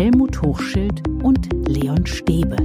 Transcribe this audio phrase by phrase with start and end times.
[0.00, 2.56] Helmut Hochschild und Leon Stäbe.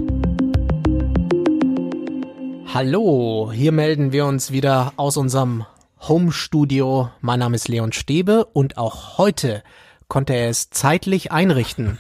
[2.73, 5.65] Hallo, hier melden wir uns wieder aus unserem
[5.99, 7.09] Home-Studio.
[7.19, 9.63] Mein Name ist Leon Stäbe und auch heute
[10.07, 11.97] konnte er es zeitlich einrichten.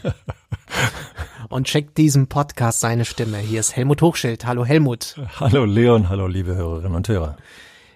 [1.49, 3.39] und checkt diesem Podcast seine Stimme.
[3.39, 4.45] Hier ist Helmut Hochschild.
[4.45, 5.19] Hallo Helmut.
[5.41, 7.35] Hallo Leon, hallo liebe Hörerinnen und Hörer.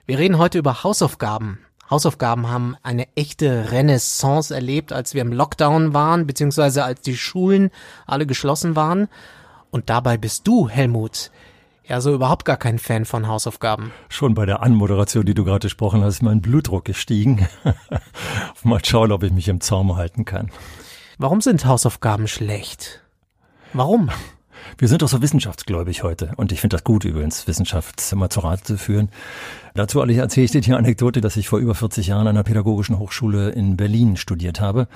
[0.05, 1.59] Wir reden heute über Hausaufgaben.
[1.89, 7.71] Hausaufgaben haben eine echte Renaissance erlebt, als wir im Lockdown waren, beziehungsweise als die Schulen
[8.05, 9.07] alle geschlossen waren.
[9.71, 11.31] Und dabei bist du, Helmut,
[11.87, 13.91] ja so überhaupt gar kein Fan von Hausaufgaben.
[14.07, 17.47] Schon bei der Anmoderation, die du gerade gesprochen hast, ist mein Blutdruck gestiegen.
[18.63, 20.51] Mal schauen, ob ich mich im Zaum halten kann.
[21.17, 23.01] Warum sind Hausaufgaben schlecht?
[23.73, 24.09] Warum?
[24.77, 26.31] Wir sind doch so wissenschaftsgläubig heute.
[26.35, 29.09] Und ich finde das gut, übrigens, Wissenschaft immer zu Rate zu führen.
[29.75, 32.99] Dazu erzähle ich dir die Anekdote, dass ich vor über 40 Jahren an einer pädagogischen
[32.99, 34.87] Hochschule in Berlin studiert habe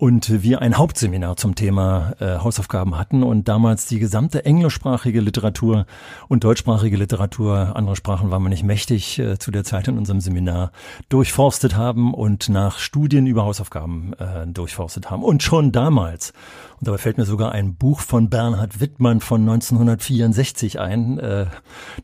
[0.00, 5.84] und wir ein Hauptseminar zum Thema äh, Hausaufgaben hatten und damals die gesamte englischsprachige Literatur
[6.26, 10.22] und deutschsprachige Literatur, andere Sprachen waren wir nicht mächtig äh, zu der Zeit in unserem
[10.22, 10.72] Seminar,
[11.10, 15.22] durchforstet haben und nach Studien über Hausaufgaben äh, durchforstet haben.
[15.22, 16.32] Und schon damals,
[16.78, 21.44] und dabei fällt mir sogar ein Buch von Bernhard Wittmann von 1964 ein, äh,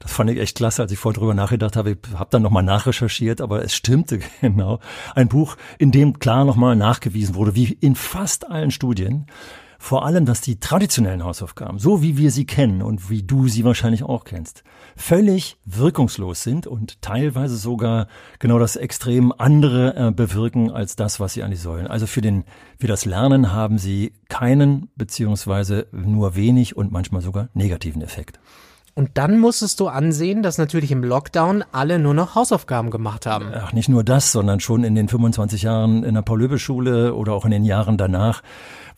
[0.01, 2.63] das fand ich echt klasse, als ich vorher drüber nachgedacht habe, ich habe dann nochmal
[2.63, 4.81] nachrecherchiert, aber es stimmte genau.
[5.15, 9.27] Ein Buch, in dem klar nochmal nachgewiesen wurde, wie in fast allen Studien,
[9.79, 13.65] vor allem, dass die traditionellen Hausaufgaben, so wie wir sie kennen und wie du sie
[13.65, 14.65] wahrscheinlich auch kennst,
[14.97, 21.35] völlig wirkungslos sind und teilweise sogar genau das Extrem andere äh, bewirken als das, was
[21.35, 21.87] sie eigentlich sollen.
[21.87, 22.45] Also für den,
[22.81, 28.41] für das Lernen haben sie keinen beziehungsweise nur wenig und manchmal sogar negativen Effekt.
[28.97, 33.53] Und dann musstest du ansehen, dass natürlich im Lockdown alle nur noch Hausaufgaben gemacht haben.
[33.55, 37.45] Ach, nicht nur das, sondern schon in den 25 Jahren in der Paul-Löbe-Schule oder auch
[37.45, 38.43] in den Jahren danach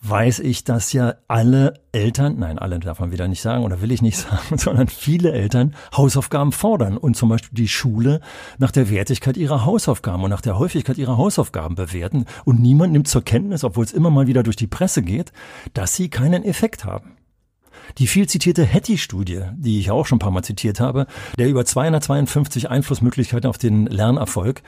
[0.00, 3.90] weiß ich, dass ja alle Eltern, nein, alle darf man wieder nicht sagen oder will
[3.90, 8.20] ich nicht sagen, sondern viele Eltern Hausaufgaben fordern und zum Beispiel die Schule
[8.58, 13.08] nach der Wertigkeit ihrer Hausaufgaben und nach der Häufigkeit ihrer Hausaufgaben bewerten und niemand nimmt
[13.08, 15.32] zur Kenntnis, obwohl es immer mal wieder durch die Presse geht,
[15.74, 17.17] dass sie keinen Effekt haben.
[17.96, 21.06] Die viel zitierte Hattie-Studie, die ich auch schon ein paar Mal zitiert habe,
[21.38, 24.62] der über 252 Einflussmöglichkeiten auf den Lernerfolg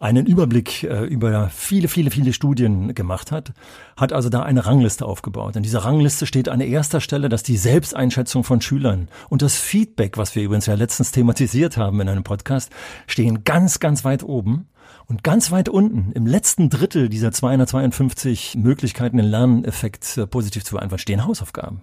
[0.00, 3.52] einen Überblick äh, über viele, viele, viele Studien gemacht hat,
[3.96, 5.56] hat also da eine Rangliste aufgebaut.
[5.56, 10.16] In dieser Rangliste steht an erster Stelle, dass die Selbsteinschätzung von Schülern und das Feedback,
[10.16, 12.70] was wir übrigens ja letztens thematisiert haben in einem Podcast,
[13.06, 14.68] stehen ganz, ganz weit oben.
[15.06, 20.74] Und ganz weit unten, im letzten Drittel dieser 252 Möglichkeiten, den Lerneffekt äh, positiv zu
[20.74, 21.82] beeinflussen, stehen Hausaufgaben.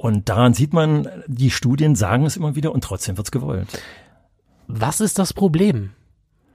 [0.00, 3.68] Und daran sieht man, die Studien sagen es immer wieder und trotzdem wird's gewollt.
[4.66, 5.90] Was ist das Problem?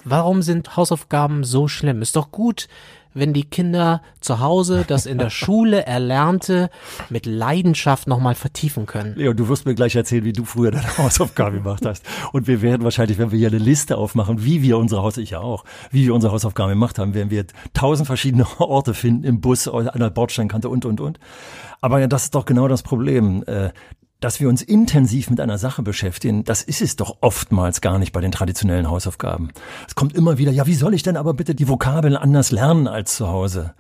[0.03, 2.01] Warum sind Hausaufgaben so schlimm?
[2.01, 2.67] Ist doch gut,
[3.15, 6.69] wenn die Kinder zu Hause das in der Schule Erlernte
[7.09, 9.15] mit Leidenschaft nochmal vertiefen können.
[9.15, 12.05] Leo, du wirst mir gleich erzählen, wie du früher deine Hausaufgaben gemacht hast.
[12.31, 15.29] Und wir werden wahrscheinlich, wenn wir hier eine Liste aufmachen, wie wir unsere Hausaufgaben, ich
[15.31, 19.39] ja auch, wie wir unsere Hausaufgaben gemacht haben, werden wir tausend verschiedene Orte finden, im
[19.39, 21.19] Bus, an der Bordsteinkante und, und, und.
[21.81, 23.43] Aber ja, das ist doch genau das Problem.
[24.19, 28.13] Dass wir uns intensiv mit einer Sache beschäftigen, das ist es doch oftmals gar nicht
[28.13, 29.49] bei den traditionellen Hausaufgaben.
[29.87, 32.87] Es kommt immer wieder, ja, wie soll ich denn aber bitte die Vokabeln anders lernen
[32.87, 33.73] als zu Hause?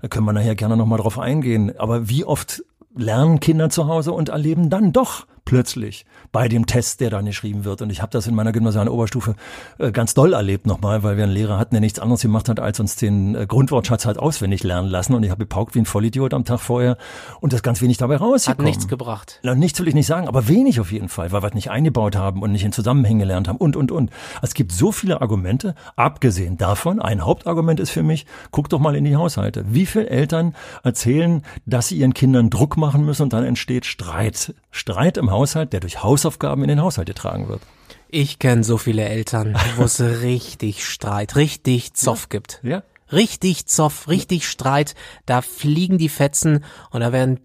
[0.00, 1.76] Da können wir nachher gerne nochmal drauf eingehen.
[1.78, 2.62] Aber wie oft
[2.96, 7.64] lernen Kinder zu Hause und erleben dann doch plötzlich bei dem Test, der da geschrieben
[7.64, 7.82] wird.
[7.82, 9.34] Und ich habe das in meiner gymnasialen Oberstufe
[9.78, 12.60] äh, ganz doll erlebt nochmal, weil wir einen Lehrer hatten, der nichts anderes gemacht hat,
[12.60, 15.12] als uns den äh, Grundwortschatz halt auswendig lernen lassen.
[15.12, 16.96] Und ich habe gepaukt wie ein Vollidiot am Tag vorher
[17.40, 18.64] und das ganz wenig dabei rausgekommen.
[18.64, 19.40] Hat nichts gebracht.
[19.42, 21.72] Na, nichts will ich nicht sagen, aber wenig auf jeden Fall, weil wir es nicht
[21.72, 24.10] eingebaut haben und nicht in Zusammenhängen gelernt haben und, und, und.
[24.42, 28.94] Es gibt so viele Argumente, abgesehen davon, ein Hauptargument ist für mich, guck doch mal
[28.94, 29.64] in die Haushalte.
[29.66, 34.54] Wie viele Eltern erzählen, dass sie ihren Kindern Druck machen müssen und dann entsteht Streit.
[34.70, 35.39] Streit im Haushalt,
[35.72, 37.62] der durch Hausaufgaben in den Haushalt getragen wird.
[38.08, 42.28] Ich kenne so viele Eltern, wo es richtig Streit, richtig Zoff ja.
[42.28, 42.60] gibt.
[42.62, 42.82] Ja.
[43.12, 44.94] Richtig Zoff, richtig Streit.
[45.26, 47.40] Da fliegen die Fetzen und da werden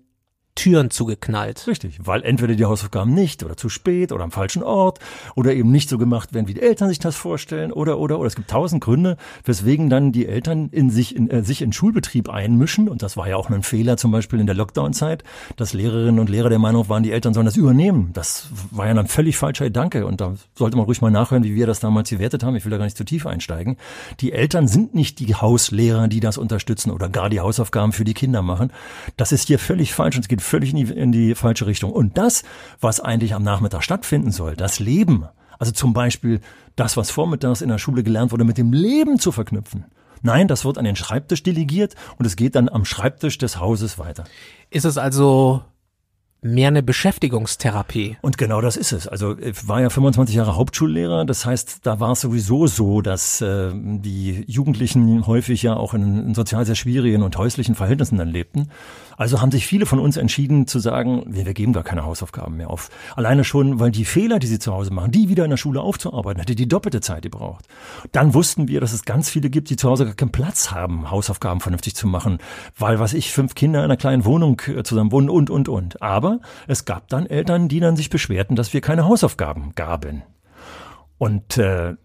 [0.55, 1.67] Türen zugeknallt.
[1.67, 4.99] Richtig, weil entweder die Hausaufgaben nicht oder zu spät oder am falschen Ort
[5.35, 8.27] oder eben nicht so gemacht werden, wie die Eltern sich das vorstellen oder oder oder
[8.27, 12.29] es gibt tausend Gründe, weswegen dann die Eltern in sich in äh, sich in Schulbetrieb
[12.29, 15.23] einmischen und das war ja auch ein Fehler zum Beispiel in der Lockdown-Zeit,
[15.57, 18.11] dass Lehrerinnen und Lehrer der Meinung waren, die Eltern sollen das übernehmen.
[18.13, 21.55] Das war ja ein völlig falscher Gedanke und da sollte man ruhig mal nachhören, wie
[21.55, 22.55] wir das damals gewertet haben.
[22.55, 23.75] Ich will da gar nicht zu tief einsteigen.
[24.21, 28.13] Die Eltern sind nicht die Hauslehrer, die das unterstützen oder gar die Hausaufgaben für die
[28.13, 28.71] Kinder machen.
[29.17, 31.91] Das ist hier völlig falsch und es geht völlig in die, in die falsche Richtung.
[31.91, 32.43] Und das,
[32.79, 35.25] was eigentlich am Nachmittag stattfinden soll, das Leben,
[35.59, 36.41] also zum Beispiel
[36.75, 39.85] das, was vormittags in der Schule gelernt wurde, mit dem Leben zu verknüpfen,
[40.21, 43.99] Nein, das wird an den Schreibtisch delegiert und es geht dann am Schreibtisch des Hauses
[43.99, 44.23] weiter.
[44.71, 45.61] Ist es also
[46.45, 48.17] mehr eine Beschäftigungstherapie.
[48.21, 49.07] Und genau das ist es.
[49.07, 51.25] Also ich war ja 25 Jahre Hauptschullehrer.
[51.25, 56.27] Das heißt, da war es sowieso so, dass äh, die Jugendlichen häufig ja auch in,
[56.27, 58.69] in sozial sehr schwierigen und häuslichen Verhältnissen dann lebten.
[59.17, 62.69] Also haben sich viele von uns entschieden zu sagen, wir, geben gar keine Hausaufgaben mehr
[62.69, 62.89] auf.
[63.15, 65.81] Alleine schon, weil die Fehler, die sie zu Hause machen, die wieder in der Schule
[65.81, 67.65] aufzuarbeiten, hätte die doppelte Zeit gebraucht.
[68.11, 71.09] Dann wussten wir, dass es ganz viele gibt, die zu Hause gar keinen Platz haben,
[71.11, 72.39] Hausaufgaben vernünftig zu machen,
[72.77, 76.01] weil, was ich, fünf Kinder in einer kleinen Wohnung äh, zusammen wohnen und, und, und.
[76.01, 80.23] Aber es gab dann Eltern, die dann sich beschwerten, dass wir keine Hausaufgaben gaben.
[81.17, 81.95] Und äh,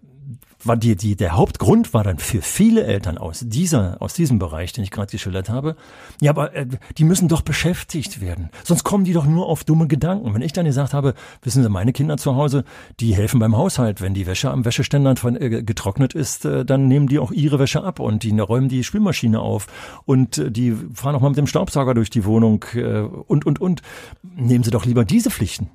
[0.65, 4.73] war die, die, der Hauptgrund war dann für viele Eltern aus dieser, aus diesem Bereich,
[4.73, 5.77] den ich gerade geschildert habe,
[6.21, 6.67] ja, aber äh,
[6.99, 8.51] die müssen doch beschäftigt werden.
[8.65, 10.35] Sonst kommen die doch nur auf dumme Gedanken.
[10.35, 12.65] Wenn ich dann gesagt habe, wissen Sie, meine Kinder zu Hause,
[13.01, 14.01] die helfen beim Haushalt.
[14.01, 17.83] Wenn die Wäsche am Wäscheständer äh, getrocknet ist, äh, dann nehmen die auch ihre Wäsche
[17.83, 19.67] ab und die räumen die Spülmaschine auf
[20.05, 23.61] und äh, die fahren auch mal mit dem Staubsauger durch die Wohnung äh, und, und,
[23.61, 23.83] und.
[24.37, 25.69] Nehmen Sie doch lieber diese Pflichten.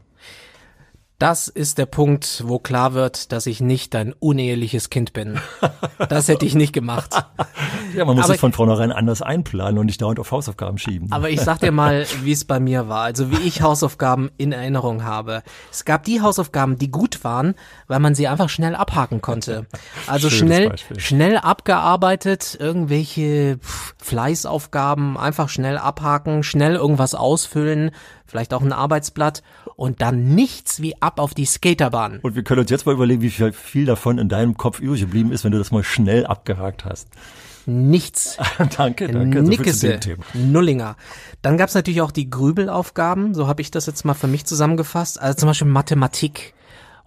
[1.17, 5.39] Das ist der Punkt, wo klar wird, dass ich nicht dein uneheliches Kind bin.
[6.09, 7.15] Das hätte ich nicht gemacht.
[7.95, 11.09] Ja, man muss aber, es von vornherein anders einplanen und nicht dauernd auf Hausaufgaben schieben.
[11.13, 13.03] Aber ich sag dir mal, wie es bei mir war.
[13.03, 15.41] Also wie ich Hausaufgaben in Erinnerung habe.
[15.71, 17.56] Es gab die Hausaufgaben, die gut waren,
[17.88, 19.67] weil man sie einfach schnell abhaken konnte.
[20.07, 23.57] Also schnell, schnell abgearbeitet, irgendwelche
[24.03, 27.91] Fleißaufgaben, einfach schnell abhaken, schnell irgendwas ausfüllen,
[28.25, 29.44] vielleicht auch ein Arbeitsblatt
[29.75, 32.19] und dann nichts wie ab auf die Skaterbahn.
[32.22, 35.01] Und wir können uns jetzt mal überlegen, wie viel, viel davon in deinem Kopf übrig
[35.01, 37.10] geblieben ist, wenn du das mal schnell abgehakt hast.
[37.66, 38.38] Nichts.
[38.77, 39.42] danke, danke.
[39.42, 40.95] Nickese, so Nullinger.
[41.42, 45.19] Dann gab's natürlich auch die Grübelaufgaben, so habe ich das jetzt mal für mich zusammengefasst.
[45.19, 46.54] Also zum Beispiel Mathematik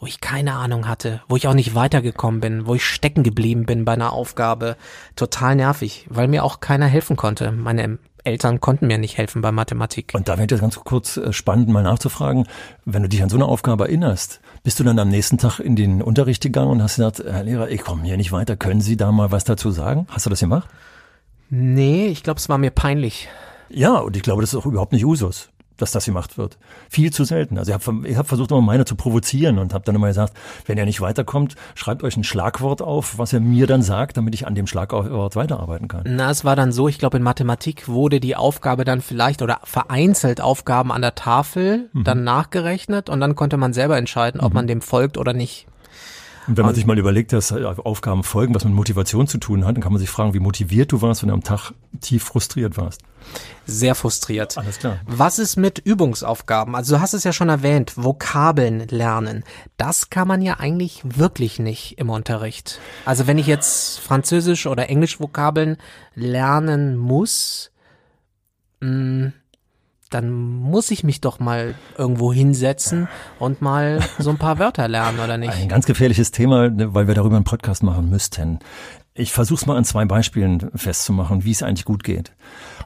[0.01, 3.67] wo ich keine Ahnung hatte, wo ich auch nicht weitergekommen bin, wo ich stecken geblieben
[3.67, 4.77] bin bei einer Aufgabe.
[5.17, 7.51] Total nervig, weil mir auch keiner helfen konnte.
[7.51, 10.13] Meine Eltern konnten mir nicht helfen bei Mathematik.
[10.15, 12.47] Und da wäre es ganz kurz äh, spannend, mal nachzufragen,
[12.85, 15.77] wenn du dich an so eine Aufgabe erinnerst, bist du dann am nächsten Tag in
[15.77, 18.97] den Unterricht gegangen und hast gesagt, Herr Lehrer, ich komme hier nicht weiter, können Sie
[18.97, 20.07] da mal was dazu sagen?
[20.11, 20.69] Hast du das gemacht?
[21.51, 23.29] Nee, ich glaube, es war mir peinlich.
[23.71, 26.59] Ja, und ich glaube, das ist auch überhaupt nicht Usus dass das gemacht wird.
[26.91, 27.59] Viel zu selten.
[27.59, 30.35] Also ich habe hab versucht, immer meine zu provozieren und habe dann immer gesagt,
[30.67, 34.35] wenn er nicht weiterkommt, schreibt euch ein Schlagwort auf, was er mir dann sagt, damit
[34.35, 36.03] ich an dem Schlagwort weiterarbeiten kann.
[36.07, 39.61] Na, es war dann so, ich glaube, in Mathematik wurde die Aufgabe dann vielleicht oder
[39.65, 42.05] vereinzelt Aufgaben an der Tafel mhm.
[42.05, 44.55] dann nachgerechnet und dann konnte man selber entscheiden, ob mhm.
[44.55, 45.67] man dem folgt oder nicht.
[46.49, 49.77] Und wenn man sich mal überlegt, dass Aufgaben folgen, was mit Motivation zu tun hat,
[49.77, 52.79] dann kann man sich fragen, wie motiviert du warst, wenn du am Tag tief frustriert
[52.79, 53.03] warst.
[53.67, 54.57] Sehr frustriert.
[54.57, 54.99] Alles klar.
[55.05, 56.75] Was ist mit Übungsaufgaben?
[56.75, 59.45] Also du hast es ja schon erwähnt, Vokabeln lernen.
[59.77, 62.81] Das kann man ja eigentlich wirklich nicht im Unterricht.
[63.05, 65.77] Also wenn ich jetzt Französisch oder Englisch Vokabeln
[66.15, 67.71] lernen muss,
[68.81, 69.33] mh, mm,
[70.11, 73.09] dann muss ich mich doch mal irgendwo hinsetzen
[73.39, 75.53] und mal so ein paar Wörter lernen, oder nicht?
[75.53, 78.59] Ein ganz gefährliches Thema, ne, weil wir darüber einen Podcast machen müssten.
[79.15, 82.33] Ich versuche es mal an zwei Beispielen festzumachen, wie es eigentlich gut geht.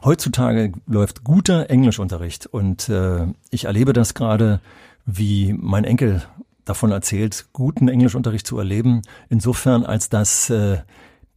[0.03, 4.59] Heutzutage läuft guter Englischunterricht und äh, ich erlebe das gerade,
[5.05, 6.23] wie mein Enkel
[6.65, 10.79] davon erzählt, guten Englischunterricht zu erleben, insofern als dass äh,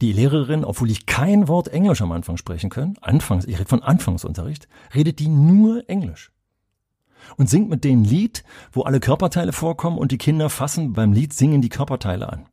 [0.01, 3.81] die Lehrerin, obwohl die kein Wort Englisch am Anfang sprechen können, anfangs, ich rede von
[3.81, 6.31] Anfangsunterricht, redet die nur Englisch
[7.35, 11.33] und singt mit denen Lied, wo alle Körperteile vorkommen und die Kinder fassen beim Lied
[11.33, 12.45] singen die Körperteile an.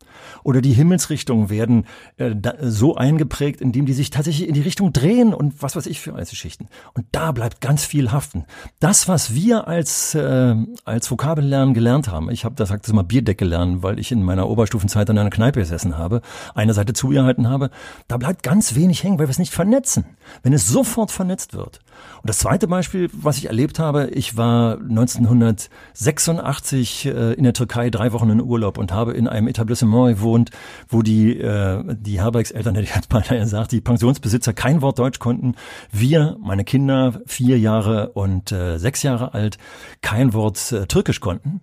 [0.42, 4.92] Oder die Himmelsrichtungen werden äh, da, so eingeprägt, indem die sich tatsächlich in die Richtung
[4.92, 6.68] drehen und was weiß ich für Einzelschichten.
[6.94, 8.44] Und da bleibt ganz viel haften.
[8.80, 10.54] Das, was wir als äh,
[10.84, 14.22] als Vokabellernen gelernt haben, ich habe das sagt das mal Bierdeckel lernen, weil ich in
[14.22, 16.20] meiner Oberstufenzeit an einer Kneipe gesessen habe,
[16.54, 17.70] eine Seite zugehalten habe,
[18.08, 20.04] da bleibt ganz wenig hängen, weil wir es nicht vernetzen.
[20.42, 21.80] Wenn es sofort vernetzt wird.
[22.23, 27.90] Und das zweite Beispiel, was ich erlebt habe, ich war 1986 äh, in der Türkei
[27.90, 30.50] drei Wochen in Urlaub und habe in einem Etablissement gewohnt,
[30.88, 35.18] wo die, äh, die Herbergseltern, hätte ich jetzt beinahe gesagt, die Pensionsbesitzer kein Wort Deutsch
[35.18, 35.54] konnten.
[35.92, 39.58] Wir, meine Kinder, vier Jahre und äh, sechs Jahre alt,
[40.00, 41.61] kein Wort äh, Türkisch konnten.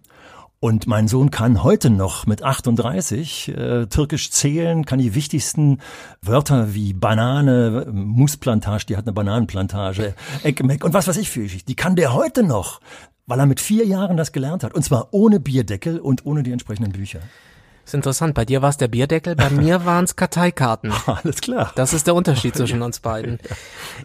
[0.63, 5.79] Und mein Sohn kann heute noch mit 38 äh, Türkisch zählen, kann die wichtigsten
[6.21, 10.13] Wörter wie Banane, Musplantage, die hat eine Bananenplantage,
[10.43, 11.65] Ekmek und was weiß ich für ich.
[11.65, 12.79] Die kann der heute noch,
[13.25, 14.75] weil er mit vier Jahren das gelernt hat.
[14.75, 17.21] Und zwar ohne Bierdeckel und ohne die entsprechenden Bücher.
[17.91, 18.36] Ist interessant.
[18.36, 20.93] Bei dir war es der Bierdeckel, bei mir waren es Karteikarten.
[21.07, 21.74] Alles klar.
[21.75, 23.38] Das ist der Unterschied zwischen uns beiden.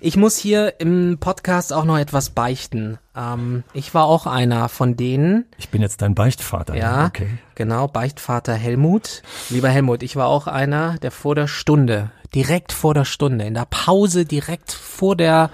[0.01, 2.99] Ich muss hier im Podcast auch noch etwas beichten.
[3.15, 5.45] Ähm, ich war auch einer von denen.
[5.57, 6.75] Ich bin jetzt dein Beichtvater.
[6.75, 7.29] Ja, okay.
[7.55, 9.23] genau, Beichtvater Helmut.
[9.51, 13.55] Lieber Helmut, ich war auch einer, der vor der Stunde direkt vor der Stunde, in
[13.55, 15.51] der Pause direkt vor der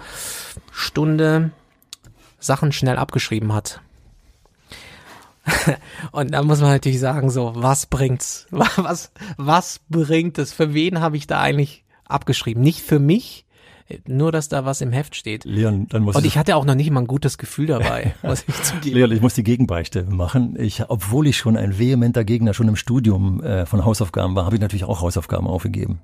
[0.72, 1.50] Stunde
[2.38, 3.82] Sachen schnell abgeschrieben hat.
[6.12, 8.46] Und da muss man natürlich sagen, so, was bringt's?
[8.50, 10.52] Was, was bringt es?
[10.52, 12.62] Für wen habe ich da eigentlich abgeschrieben?
[12.62, 13.44] Nicht für mich,
[14.06, 15.44] nur, dass da was im Heft steht.
[15.44, 18.44] Leon, dann muss Und ich hatte auch noch nicht mal ein gutes Gefühl dabei, muss
[18.46, 18.96] ich zugeben.
[18.96, 20.56] Leon, ich muss die Gegenbeichte machen.
[20.58, 24.56] Ich, obwohl ich schon ein vehementer Gegner schon im Studium äh, von Hausaufgaben war, habe
[24.56, 26.00] ich natürlich auch Hausaufgaben aufgegeben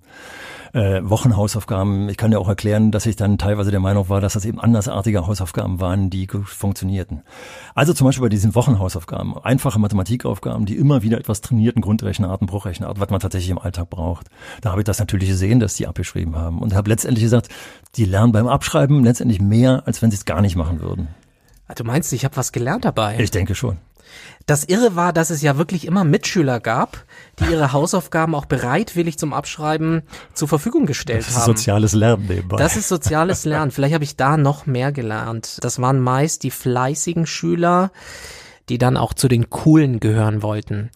[0.73, 2.09] äh, Wochenhausaufgaben.
[2.09, 4.61] Ich kann ja auch erklären, dass ich dann teilweise der Meinung war, dass das eben
[4.61, 7.23] andersartige Hausaufgaben waren, die gut funktionierten.
[7.75, 13.01] Also zum Beispiel bei diesen Wochenhausaufgaben, einfache Mathematikaufgaben, die immer wieder etwas trainierten Grundrechenarten, Bruchrechenarten,
[13.01, 14.29] was man tatsächlich im Alltag braucht.
[14.61, 17.49] Da habe ich das natürlich gesehen, dass die abgeschrieben haben und habe letztendlich gesagt,
[17.97, 21.09] die lernen beim Abschreiben letztendlich mehr, als wenn sie es gar nicht machen würden.
[21.67, 23.19] Ah, du meinst, ich habe was gelernt dabei?
[23.19, 23.77] Ich denke schon.
[24.47, 27.05] Das Irre war, dass es ja wirklich immer Mitschüler gab,
[27.39, 30.03] die ihre Hausaufgaben auch bereitwillig zum Abschreiben
[30.35, 31.57] zur Verfügung gestellt das ist haben.
[31.57, 32.57] soziales Lernen nebenbei.
[32.57, 33.71] Das ist soziales Lernen.
[33.71, 35.59] Vielleicht habe ich da noch mehr gelernt.
[35.63, 37.91] Das waren meist die fleißigen Schüler,
[38.69, 40.91] die dann auch zu den coolen gehören wollten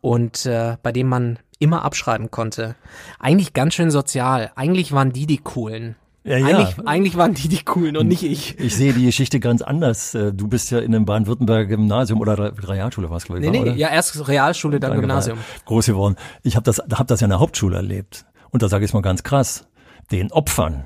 [0.00, 2.74] und äh, bei denen man immer abschreiben konnte.
[3.18, 4.50] Eigentlich ganz schön sozial.
[4.54, 5.96] Eigentlich waren die die coolen.
[6.24, 6.46] Ja, ja.
[6.46, 8.58] Eigentlich, eigentlich waren die die coolen und nicht ich.
[8.58, 10.14] Ich sehe die Geschichte ganz anders.
[10.14, 13.50] Äh, Du bist ja in einem Baden-Württemberger Gymnasium oder Realschule warst, glaube ich.
[13.50, 13.78] Nee, war, nee, oder?
[13.78, 15.36] ja, erst Realschule, dann Danke, Gymnasium.
[15.38, 16.16] war Groß geworden.
[16.42, 18.24] Ich habe das, hab das ja in der Hauptschule erlebt.
[18.50, 19.66] Und da sage ich es mal ganz krass.
[20.12, 20.84] Den Opfern,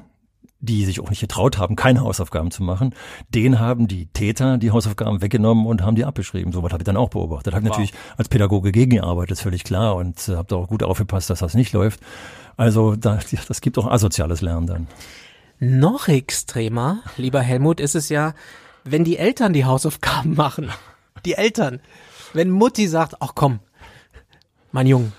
[0.60, 2.92] die sich auch nicht getraut haben, keine Hausaufgaben zu machen,
[3.32, 6.50] denen haben die Täter die Hausaufgaben weggenommen und haben die abgeschrieben.
[6.52, 7.54] So was habe ich dann auch beobachtet.
[7.54, 7.70] Habe Wow.
[7.70, 9.94] natürlich als Pädagoge gegengearbeitet, ist völlig klar.
[9.94, 12.00] Und äh, habe da auch gut aufgepasst, dass das nicht läuft.
[12.56, 14.86] Also da, das gibt auch asoziales Lernen dann.
[15.60, 18.34] Noch extremer, lieber Helmut, ist es ja,
[18.84, 20.70] wenn die Eltern die Hausaufgaben machen.
[21.24, 21.80] Die Eltern.
[22.32, 23.58] Wenn Mutti sagt, ach komm,
[24.70, 25.12] mein Junge,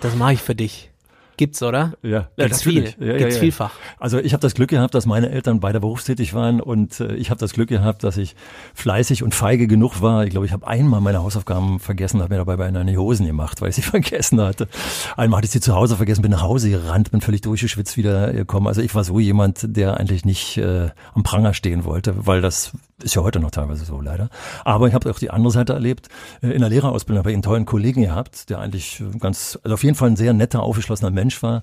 [0.00, 0.91] das mache ich für dich.
[1.36, 1.94] Gibt's, oder?
[2.02, 2.82] Ja, Gibt's viel.
[2.82, 2.96] natürlich.
[3.00, 3.40] Ja, ja, Gibt's ja.
[3.40, 3.74] vielfach.
[3.98, 7.30] Also ich habe das Glück gehabt, dass meine Eltern beide berufstätig waren und äh, ich
[7.30, 8.36] habe das Glück gehabt, dass ich
[8.74, 10.24] fleißig und feige genug war.
[10.24, 13.60] Ich glaube, ich habe einmal meine Hausaufgaben vergessen, habe mir dabei bei einer Hosen gemacht,
[13.60, 14.68] weil ich sie vergessen hatte.
[15.16, 18.32] Einmal hatte ich sie zu Hause vergessen, bin nach Hause gerannt, bin völlig durchgeschwitzt wieder
[18.32, 18.66] gekommen.
[18.66, 22.72] Also ich war so jemand, der eigentlich nicht äh, am Pranger stehen wollte, weil das
[23.02, 24.28] ist ja heute noch teilweise so leider.
[24.64, 26.08] Aber ich habe auch die andere Seite erlebt.
[26.42, 29.74] Äh, In der Lehrerausbildung habe ich einen tollen Kollegen gehabt, der eigentlich äh, ganz, also
[29.74, 31.62] auf jeden Fall ein sehr netter, aufgeschlossener Mensch war.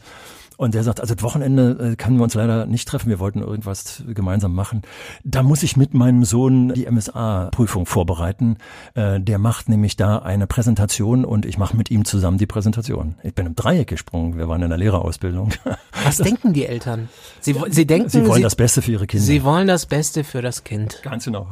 [0.60, 3.40] Und der sagt, also das Wochenende äh, können wir uns leider nicht treffen, wir wollten
[3.42, 4.82] irgendwas gemeinsam machen.
[5.24, 8.58] Da muss ich mit meinem Sohn die MSA-Prüfung vorbereiten.
[8.94, 13.16] Äh, Der macht nämlich da eine Präsentation und ich mache mit ihm zusammen die Präsentation.
[13.24, 15.52] Ich bin im Dreieck gesprungen, wir waren in der Lehrerausbildung.
[16.04, 17.08] Was denken die Eltern?
[17.40, 19.26] Sie, sie denken, Sie wollen das Beste für ihre Kinder.
[19.26, 21.00] sie wollen das Beste für das Kind.
[21.04, 21.48] Ganz genau.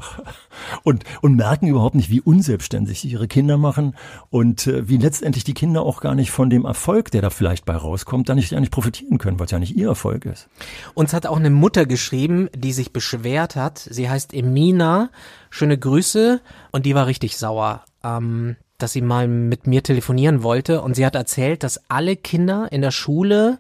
[0.84, 3.96] Und, und merken überhaupt nicht, wie unselbstständig sie ihre Kinder machen
[4.32, 7.64] und äh, wie letztendlich die Kinder auch gar nicht von dem Erfolg, der da vielleicht
[7.64, 10.48] bei rauskommt, da nicht, nicht profitieren können, weil es ja nicht ihr Erfolg ist.
[10.94, 13.80] Uns hat auch eine Mutter geschrieben, die sich beschwert hat.
[13.80, 15.10] Sie heißt Emina.
[15.50, 16.42] Schöne Grüße.
[16.72, 20.82] Und die war richtig sauer, ähm, dass sie mal mit mir telefonieren wollte.
[20.82, 23.60] Und sie hat erzählt, dass alle Kinder in der Schule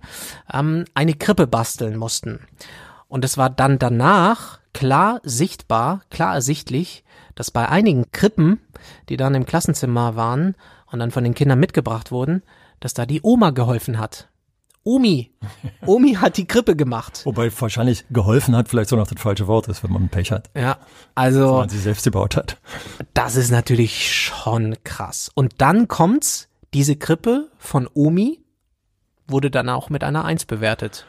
[0.52, 2.40] ähm, eine Krippe basteln mussten.
[3.08, 7.04] Und es war dann danach klar sichtbar, klar ersichtlich,
[7.36, 8.60] dass bei einigen Krippen,
[9.10, 10.56] die dann im Klassenzimmer waren
[10.92, 12.44] und dann von den Kindern mitgebracht wurden,
[12.80, 14.28] dass da die Oma geholfen hat.
[14.88, 15.32] Omi.
[15.86, 17.22] Omi hat die Krippe gemacht.
[17.26, 20.50] Wobei wahrscheinlich geholfen hat, vielleicht so noch das falsche Wort ist, wenn man Pech hat,
[20.56, 22.58] Ja, wenn also man sie selbst gebaut hat.
[23.14, 25.30] das ist natürlich schon krass.
[25.36, 28.40] Und dann kommt's, diese Krippe von Omi
[29.28, 31.06] wurde dann auch mit einer Eins bewertet.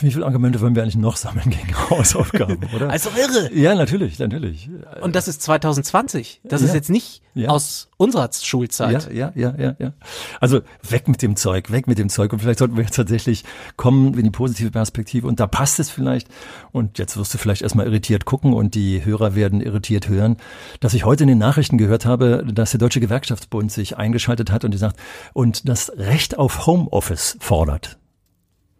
[0.00, 2.90] Wie viele Argumente wollen wir eigentlich noch sammeln gegen Hausaufgaben, oder?
[2.90, 3.54] Also irre.
[3.54, 4.68] ja, natürlich, natürlich.
[5.00, 6.40] Und das ist 2020.
[6.44, 6.74] Das ist Ja.
[6.74, 7.48] jetzt nicht Ja.
[7.50, 9.12] aus unserer Schulzeit.
[9.12, 9.92] Ja, ja, ja, ja, ja.
[10.40, 12.32] Also weg mit dem Zeug, weg mit dem Zeug.
[12.32, 13.44] Und vielleicht sollten wir jetzt tatsächlich
[13.76, 15.26] kommen in die positive Perspektive.
[15.28, 16.28] Und da passt es vielleicht.
[16.72, 20.36] Und jetzt wirst du vielleicht erstmal irritiert gucken und die Hörer werden irritiert hören,
[20.80, 24.64] dass ich heute in den Nachrichten gehört habe, dass der Deutsche Gewerkschaftsbund sich eingeschaltet hat
[24.64, 24.98] und die sagt,
[25.32, 27.98] und das Recht auf Homeoffice fordert.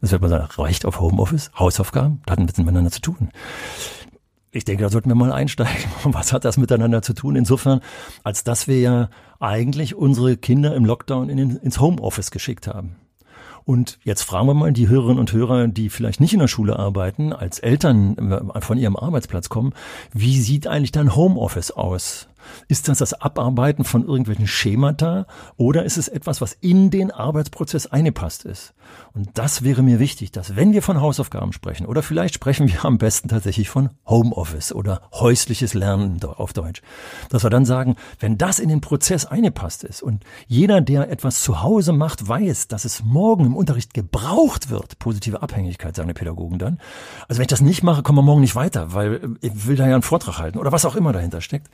[0.05, 3.31] Das wird man sagen, Recht auf Homeoffice, Hausaufgaben, das hat miteinander zu tun.
[4.51, 5.91] Ich denke, da sollten wir mal einsteigen.
[6.05, 7.37] Was hat das miteinander zu tun?
[7.37, 7.81] Insofern,
[8.23, 9.09] als dass wir ja
[9.41, 12.97] eigentlich unsere Kinder im Lockdown in ins Homeoffice geschickt haben.
[13.65, 16.79] Und jetzt fragen wir mal die Hörerinnen und Hörer, die vielleicht nicht in der Schule
[16.79, 18.19] arbeiten, als Eltern
[18.55, 19.73] äh, von ihrem Arbeitsplatz kommen,
[20.13, 22.29] wie sieht eigentlich dein Homeoffice aus?
[22.69, 27.87] Ist das das Abarbeiten von irgendwelchen Schemata oder ist es etwas, was in den Arbeitsprozess
[27.87, 28.75] eingepasst ist?
[29.13, 32.85] Und das wäre mir wichtig, dass wenn wir von Hausaufgaben sprechen oder vielleicht sprechen wir
[32.85, 36.83] am besten tatsächlich von Homeoffice oder häusliches Lernen auf Deutsch,
[37.31, 41.43] dass wir dann sagen, wenn das in den Prozess eingepasst ist und jeder, der etwas
[41.43, 46.15] zu Hause macht, weiß, dass es morgen im Unterricht gebraucht wird, positive Abhängigkeit, sagen die
[46.15, 46.79] Pädagogen dann.
[47.29, 49.87] Also wenn ich das nicht mache, kommen wir morgen nicht weiter, weil ich will da
[49.87, 51.69] ja einen Vortrag halten oder was auch immer dahinter steckt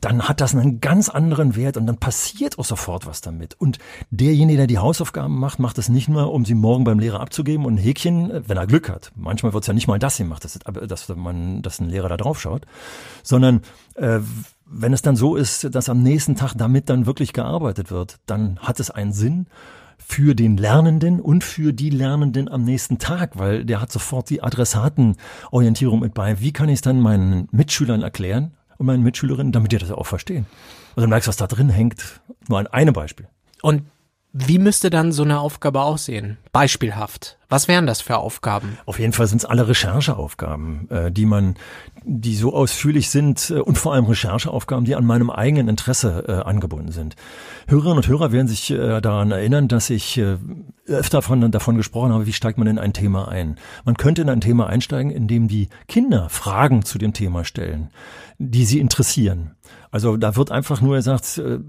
[0.00, 3.54] dann hat das einen ganz anderen Wert und dann passiert auch sofort was damit.
[3.54, 3.78] Und
[4.10, 7.64] derjenige, der die Hausaufgaben macht, macht es nicht nur, um sie morgen beim Lehrer abzugeben
[7.64, 9.12] und ein Häkchen, wenn er Glück hat.
[9.14, 12.16] Manchmal wird es ja nicht mal das gemacht, dass, dass man, dass ein Lehrer da
[12.16, 12.66] drauf schaut,
[13.22, 13.62] sondern
[13.94, 14.18] äh,
[14.66, 18.58] wenn es dann so ist, dass am nächsten Tag damit dann wirklich gearbeitet wird, dann
[18.58, 19.46] hat es einen Sinn
[19.96, 24.42] für den Lernenden und für die Lernenden am nächsten Tag, weil der hat sofort die
[24.42, 26.40] Adressatenorientierung mit bei.
[26.40, 28.52] Wie kann ich es dann meinen Mitschülern erklären?
[28.84, 30.46] Und meinen Mitschülerinnen, damit die das auch verstehen.
[30.94, 32.20] Und dann merkst du, was da drin hängt.
[32.48, 33.26] Nur ein einem Beispiel.
[33.62, 33.82] Und
[34.36, 36.38] wie müsste dann so eine Aufgabe aussehen?
[36.50, 37.38] Beispielhaft.
[37.48, 38.78] Was wären das für Aufgaben?
[38.84, 41.54] Auf jeden Fall sind es alle Rechercheaufgaben, äh, die man,
[42.02, 46.32] die so ausführlich sind äh, und vor allem Rechercheaufgaben, die an meinem eigenen Interesse äh,
[46.32, 47.14] angebunden sind.
[47.68, 50.20] Hörerinnen und Hörer werden sich daran erinnern, dass ich
[50.86, 53.56] öfter davon, davon gesprochen habe, wie steigt man in ein Thema ein.
[53.86, 57.88] Man könnte in ein Thema einsteigen, indem die Kinder Fragen zu dem Thema stellen,
[58.50, 59.56] die sie interessieren.
[59.90, 61.60] Also da wird einfach nur gesagt, äh,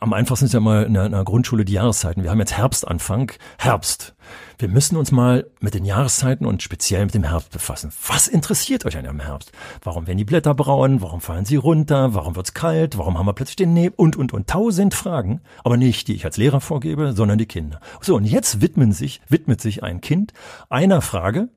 [0.00, 2.24] am einfachsten ist ja mal in der, in der Grundschule die Jahreszeiten.
[2.24, 4.16] Wir haben jetzt Herbstanfang, Herbst.
[4.58, 7.92] Wir müssen uns mal mit den Jahreszeiten und speziell mit dem Herbst befassen.
[8.08, 9.52] Was interessiert euch an dem Herbst?
[9.82, 11.02] Warum werden die Blätter braun?
[11.02, 12.14] Warum fallen sie runter?
[12.14, 12.98] Warum wird's kalt?
[12.98, 13.94] Warum haben wir plötzlich den Nebel?
[13.96, 14.48] Und, und, und.
[14.48, 15.40] Tausend Fragen.
[15.62, 17.80] Aber nicht, die ich als Lehrer vorgebe, sondern die Kinder.
[18.00, 20.32] So, und jetzt widmen sich, widmet sich ein Kind
[20.68, 21.48] einer Frage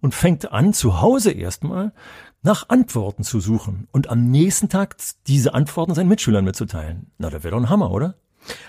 [0.00, 1.92] und fängt an, zu Hause erstmal
[2.42, 4.96] nach Antworten zu suchen und am nächsten Tag
[5.26, 7.10] diese Antworten seinen Mitschülern mitzuteilen.
[7.18, 8.14] Na, das wäre doch ein Hammer, oder?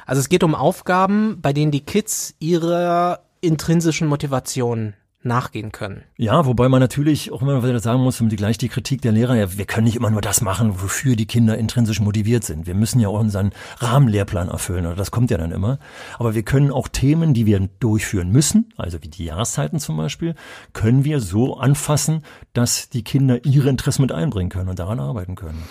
[0.06, 4.94] Also es geht um Aufgaben, bei denen die Kids ihrer intrinsischen Motivation
[5.26, 6.04] nachgehen können.
[6.18, 9.36] Ja, wobei man natürlich auch immer wieder sagen muss, die gleich die Kritik der Lehrer,
[9.36, 12.68] ja, wir können nicht immer nur das machen, wofür die Kinder intrinsisch motiviert sind.
[12.68, 15.80] Wir müssen ja auch unseren Rahmenlehrplan erfüllen, oder das kommt ja dann immer.
[16.20, 20.36] Aber wir können auch Themen, die wir durchführen müssen, also wie die Jahreszeiten zum Beispiel,
[20.74, 25.36] können wir so anfassen, dass die Kinder ihre Interessen mit einbringen können und daran arbeiten
[25.36, 25.64] können.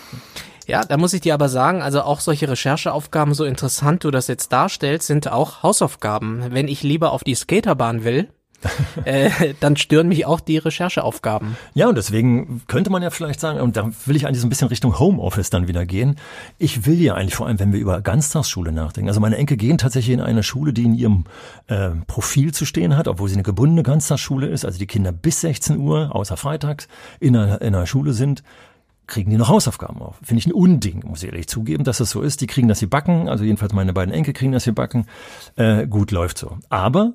[0.66, 4.28] Ja, da muss ich dir aber sagen, also auch solche Rechercheaufgaben, so interessant du das
[4.28, 6.44] jetzt darstellst, sind auch Hausaufgaben.
[6.50, 8.28] Wenn ich lieber auf die Skaterbahn will,
[9.04, 11.56] äh, dann stören mich auch die Rechercheaufgaben.
[11.74, 14.50] Ja, und deswegen könnte man ja vielleicht sagen, und da will ich eigentlich so ein
[14.50, 16.16] bisschen Richtung Homeoffice dann wieder gehen.
[16.58, 19.08] Ich will ja eigentlich vor allem, wenn wir über Ganztagsschule nachdenken.
[19.08, 21.24] Also meine Enkel gehen tatsächlich in eine Schule, die in ihrem
[21.66, 25.40] äh, Profil zu stehen hat, obwohl sie eine gebundene Ganztagsschule ist, also die Kinder bis
[25.40, 26.88] 16 Uhr, außer freitags,
[27.20, 28.42] in einer, in einer Schule sind
[29.06, 30.16] kriegen die noch Hausaufgaben auf.
[30.22, 32.40] Finde ich ein Unding, muss ich ehrlich zugeben, dass das so ist.
[32.40, 35.06] Die kriegen das hier backen, also jedenfalls meine beiden Enkel kriegen das hier backen.
[35.56, 36.58] Äh, gut läuft so.
[36.70, 37.12] Aber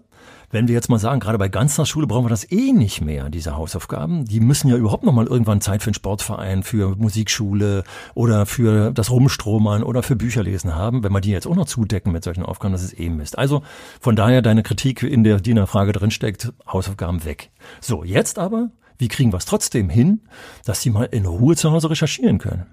[0.50, 3.58] wenn wir jetzt mal sagen, gerade bei Ganztagsschule brauchen wir das eh nicht mehr, diese
[3.58, 4.24] Hausaufgaben.
[4.26, 7.84] Die müssen ja überhaupt noch mal irgendwann Zeit für einen Sportverein, für Musikschule
[8.14, 11.04] oder für das Rumstromern oder für Bücherlesen haben.
[11.04, 13.38] Wenn wir die jetzt auch noch zudecken mit solchen Aufgaben, das ist eh Mist.
[13.38, 13.62] Also
[14.00, 17.52] von daher deine Kritik, in der die in der Frage drinsteckt, Hausaufgaben weg.
[17.82, 20.22] So, jetzt aber, wie kriegen wir es trotzdem hin,
[20.64, 22.68] dass sie mal in Ruhe zu Hause recherchieren können?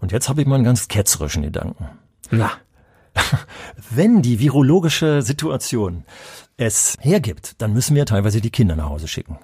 [0.00, 1.86] Und jetzt habe ich mal einen ganz ketzerischen Gedanken.
[2.30, 2.50] Na,
[3.90, 6.04] wenn die virologische Situation
[6.60, 9.38] es hergibt, dann müssen wir teilweise die Kinder nach Hause schicken.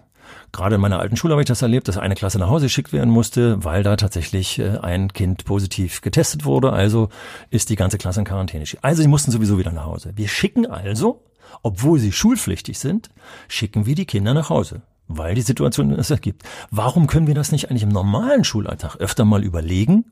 [0.52, 2.92] Gerade in meiner alten Schule habe ich das erlebt, dass eine Klasse nach Hause geschickt
[2.92, 6.72] werden musste, weil da tatsächlich äh, ein Kind positiv getestet wurde.
[6.72, 7.08] Also
[7.50, 8.64] ist die ganze Klasse in Quarantäne.
[8.82, 10.12] Also sie mussten sowieso wieder nach Hause.
[10.14, 11.24] Wir schicken also,
[11.62, 13.08] obwohl sie schulpflichtig sind,
[13.48, 16.42] schicken wir die Kinder nach Hause weil die Situation es ergibt.
[16.72, 20.06] Warum können wir das nicht eigentlich im normalen Schulalltag öfter mal überlegen?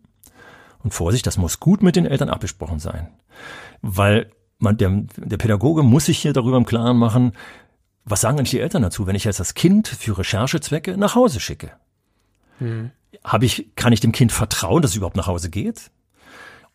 [0.85, 3.09] Und Vorsicht, das muss gut mit den Eltern abgesprochen sein.
[3.83, 4.31] Weil
[4.65, 7.33] man, der, der Pädagoge muss sich hier darüber im Klaren machen,
[8.05, 11.41] was sagen eigentlich die Eltern dazu, wenn ich jetzt das Kind für Recherchezwecke nach Hause
[11.41, 11.73] schicke?
[12.59, 12.91] Hm.
[13.23, 15.91] Habe ich, kann ich dem Kind vertrauen, dass es überhaupt nach Hause geht?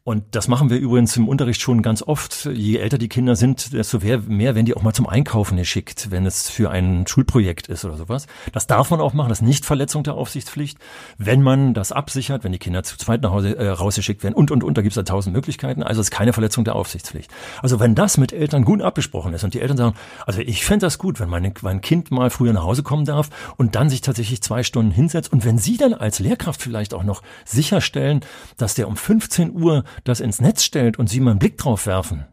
[0.05, 2.45] Und das machen wir übrigens im Unterricht schon ganz oft.
[2.45, 6.25] Je älter die Kinder sind, desto mehr werden die auch mal zum Einkaufen geschickt, wenn
[6.25, 8.25] es für ein Schulprojekt ist oder sowas.
[8.53, 10.79] Das darf man auch machen, das ist nicht Verletzung der Aufsichtspflicht,
[11.17, 14.51] wenn man das absichert, wenn die Kinder zu zweit nach Hause äh, rausgeschickt werden und
[14.51, 15.83] und und, da gibt es ja tausend Möglichkeiten.
[15.83, 17.29] Also es ist keine Verletzung der Aufsichtspflicht.
[17.62, 20.85] Also wenn das mit Eltern gut abgesprochen ist und die Eltern sagen, also ich fände
[20.85, 23.99] das gut, wenn meine, mein Kind mal früher nach Hause kommen darf und dann sich
[23.99, 28.21] tatsächlich zwei Stunden hinsetzt und wenn sie dann als Lehrkraft vielleicht auch noch sicherstellen,
[28.55, 31.86] dass der um 15 Uhr das ins Netz stellt und Sie mal einen Blick drauf
[31.86, 32.25] werfen,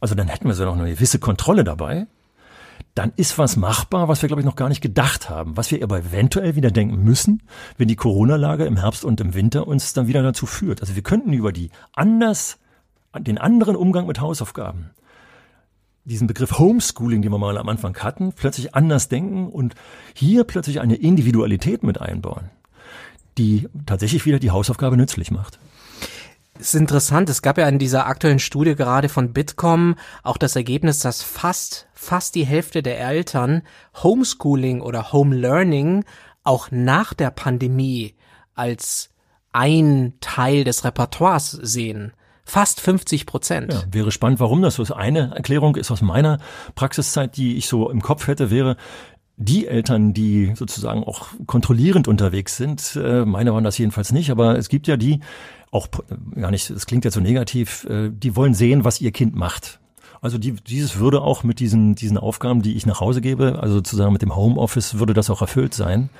[0.00, 2.06] also dann hätten wir so noch eine gewisse Kontrolle dabei,
[2.94, 5.56] dann ist was machbar, was wir, glaube ich, noch gar nicht gedacht haben.
[5.56, 7.42] Was wir aber eventuell wieder denken müssen,
[7.76, 10.80] wenn die Corona-Lage im Herbst und im Winter uns dann wieder dazu führt.
[10.80, 12.58] Also wir könnten über die anders,
[13.16, 14.90] den anderen Umgang mit Hausaufgaben,
[16.04, 19.74] diesen Begriff Homeschooling, den wir mal am Anfang hatten, plötzlich anders denken und
[20.14, 22.50] hier plötzlich eine Individualität mit einbauen,
[23.36, 25.60] die tatsächlich wieder die Hausaufgabe nützlich macht.
[26.58, 29.94] Ist interessant, es gab ja in dieser aktuellen Studie gerade von Bitkom
[30.24, 33.62] auch das Ergebnis, dass fast, fast die Hälfte der Eltern
[34.02, 36.04] Homeschooling oder Home Learning
[36.42, 38.14] auch nach der Pandemie
[38.54, 39.10] als
[39.52, 42.12] ein Teil des Repertoires sehen.
[42.44, 43.72] Fast 50 Prozent.
[43.72, 44.90] Ja, wäre spannend, warum das so ist.
[44.90, 46.38] Eine Erklärung ist aus meiner
[46.74, 48.76] Praxiszeit, die ich so im Kopf hätte, wäre,
[49.36, 54.58] die Eltern, die sozusagen auch kontrollierend unterwegs sind, äh, meine waren das jedenfalls nicht, aber
[54.58, 55.20] es gibt ja die,
[55.70, 55.88] auch
[56.34, 59.80] gar nicht, es klingt ja so negativ, äh, die wollen sehen, was ihr Kind macht.
[60.20, 63.76] Also die, dieses würde auch mit diesen, diesen Aufgaben, die ich nach Hause gebe, also
[63.76, 66.10] sozusagen mit dem Homeoffice, würde das auch erfüllt sein.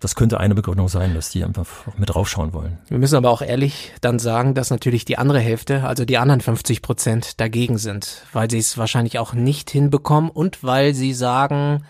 [0.00, 2.78] Das könnte eine Begründung sein, dass die einfach mit draufschauen wollen.
[2.88, 6.40] Wir müssen aber auch ehrlich dann sagen, dass natürlich die andere Hälfte, also die anderen
[6.40, 11.82] 50 Prozent dagegen sind, weil sie es wahrscheinlich auch nicht hinbekommen und weil sie sagen,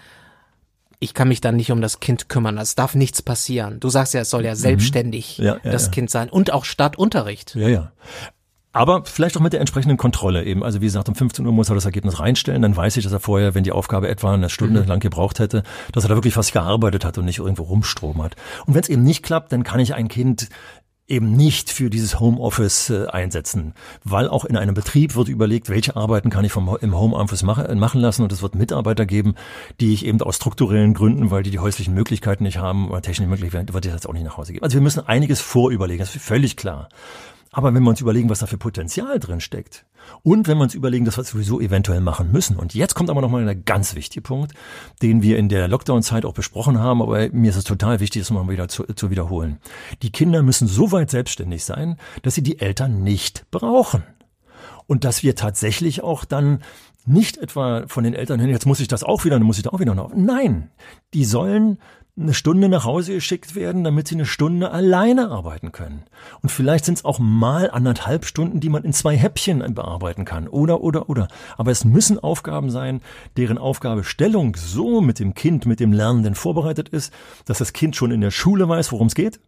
[1.00, 2.58] ich kann mich dann nicht um das Kind kümmern.
[2.58, 3.80] Es darf nichts passieren.
[3.80, 4.56] Du sagst ja, es soll ja mhm.
[4.56, 5.44] selbstständig mhm.
[5.44, 5.90] ja, ja, das ja.
[5.92, 7.54] Kind sein und auch Startunterricht.
[7.54, 7.92] Ja, ja.
[8.72, 10.62] Aber vielleicht auch mit der entsprechenden Kontrolle eben.
[10.62, 12.62] Also wie gesagt, um 15 Uhr muss er das Ergebnis reinstellen.
[12.62, 14.86] Dann weiß ich, dass er vorher, wenn die Aufgabe etwa eine Stunde mhm.
[14.86, 18.36] lang gebraucht hätte, dass er da wirklich was gearbeitet hat und nicht irgendwo rumstrom hat.
[18.66, 20.48] Und wenn es eben nicht klappt, dann kann ich ein Kind
[21.08, 25.96] eben nicht für dieses Homeoffice äh, einsetzen, weil auch in einem Betrieb wird überlegt, welche
[25.96, 29.34] Arbeiten kann ich vom, im Homeoffice mach, äh, machen lassen und es wird Mitarbeiter geben,
[29.80, 33.28] die ich eben aus strukturellen Gründen, weil die die häuslichen Möglichkeiten nicht haben oder technische
[33.28, 34.64] Möglichkeiten, wird ich jetzt auch nicht nach Hause geben.
[34.64, 36.88] Also wir müssen einiges vorüberlegen, das ist völlig klar.
[37.52, 39.86] Aber wenn wir uns überlegen, was da für Potenzial drin steckt
[40.22, 42.56] und wenn wir uns überlegen, dass wir es sowieso eventuell machen müssen.
[42.56, 44.52] Und jetzt kommt aber nochmal ein ganz wichtiger Punkt,
[45.02, 48.30] den wir in der Lockdown-Zeit auch besprochen haben, aber mir ist es total wichtig, das
[48.30, 49.58] mal wieder zu, zu wiederholen.
[50.02, 54.02] Die Kinder müssen so weit selbstständig sein, dass sie die Eltern nicht brauchen.
[54.86, 56.62] Und dass wir tatsächlich auch dann
[57.04, 59.62] nicht etwa von den Eltern hin, jetzt muss ich das auch wieder, dann muss ich
[59.62, 60.12] da auch wieder noch.
[60.14, 60.70] Nein,
[61.14, 61.78] die sollen
[62.18, 66.02] eine Stunde nach Hause geschickt werden, damit sie eine Stunde alleine arbeiten können.
[66.42, 70.48] Und vielleicht sind es auch mal anderthalb Stunden, die man in zwei Häppchen bearbeiten kann.
[70.48, 71.28] Oder, oder, oder.
[71.56, 73.00] Aber es müssen Aufgaben sein,
[73.36, 77.12] deren Aufgabestellung so mit dem Kind, mit dem Lernenden vorbereitet ist,
[77.44, 79.40] dass das Kind schon in der Schule weiß, worum es geht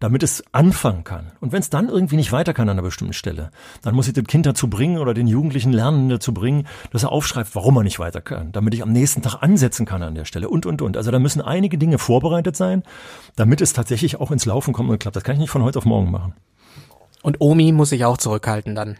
[0.00, 1.32] damit es anfangen kann.
[1.40, 3.50] Und wenn es dann irgendwie nicht weiter kann an einer bestimmten Stelle,
[3.82, 7.12] dann muss ich dem Kind dazu bringen oder den jugendlichen Lernenden dazu bringen, dass er
[7.12, 10.24] aufschreibt, warum er nicht weiter kann, damit ich am nächsten Tag ansetzen kann an der
[10.24, 10.96] Stelle und, und, und.
[10.96, 12.82] Also da müssen einige Dinge vorbereitet sein,
[13.36, 15.16] damit es tatsächlich auch ins Laufen kommt und klappt.
[15.16, 16.34] Das kann ich nicht von heute auf morgen machen.
[17.22, 18.96] Und Omi muss sich auch zurückhalten dann.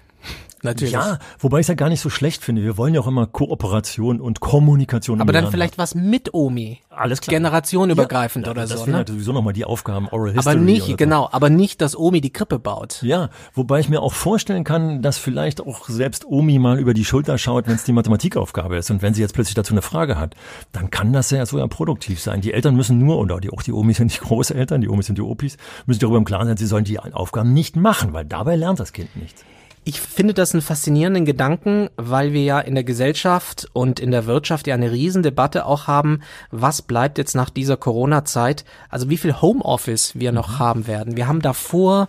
[0.64, 0.94] Natürlich.
[0.94, 2.62] Ja, wobei ich es ja gar nicht so schlecht finde.
[2.62, 5.20] Wir wollen ja auch immer Kooperation und Kommunikation.
[5.20, 6.80] Aber dann vielleicht was mit Omi.
[6.88, 7.34] Alles klar.
[7.37, 8.87] Generationübergreifend ja, oder das so.
[8.87, 9.04] Das ne?
[9.06, 10.56] sowieso nochmal die Aufgaben Oral History.
[10.56, 13.02] Aber nicht, genau, aber nicht, dass Omi die Krippe baut.
[13.02, 17.04] Ja, wobei ich mir auch vorstellen kann, dass vielleicht auch selbst Omi mal über die
[17.04, 18.90] Schulter schaut, wenn es die Mathematikaufgabe ist.
[18.90, 20.34] Und wenn sie jetzt plötzlich dazu eine Frage hat,
[20.72, 22.40] dann kann das ja so ja produktiv sein.
[22.40, 25.18] Die Eltern müssen nur, oder die, auch die Omis sind die Großeltern, die Omis sind
[25.18, 28.56] die Opis, müssen darüber im Klaren sein, sie sollen die Aufgaben nicht machen, weil dabei
[28.56, 29.44] lernt das Kind nichts.
[29.87, 34.25] Ich finde das einen faszinierenden Gedanken, weil wir ja in der Gesellschaft und in der
[34.25, 36.20] Wirtschaft ja eine Riesendebatte auch haben,
[36.51, 40.59] was bleibt jetzt nach dieser Corona-Zeit, also wie viel Homeoffice wir noch mhm.
[40.59, 41.16] haben werden.
[41.16, 42.09] Wir haben davor